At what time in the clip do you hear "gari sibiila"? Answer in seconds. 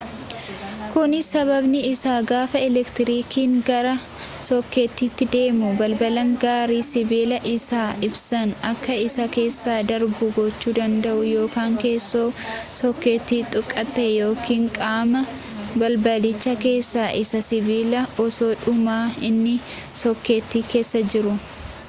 6.45-7.37